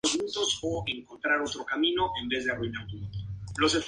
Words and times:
Por 0.03 0.25
esto, 0.25 0.43
se 0.43 0.57
formó 0.59 0.77
una 0.79 1.47
fosa 1.47 1.77
y 1.83 1.93
no 1.93 2.05
una 2.11 2.55
cordillera. 2.55 3.79